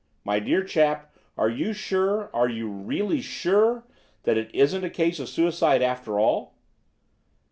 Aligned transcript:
My 0.23 0.39
dear 0.39 0.63
chap, 0.63 1.15
are 1.37 1.47
you 1.47 1.73
sure, 1.73 2.31
are 2.33 2.49
you 2.49 2.67
really 2.67 3.21
sure, 3.21 3.83
that 4.23 4.35
it 4.35 4.49
isn't 4.51 4.83
a 4.83 4.89
case 4.89 5.19
of 5.19 5.29
suicide 5.29 5.83
after 5.83 6.19
all?" 6.19 6.55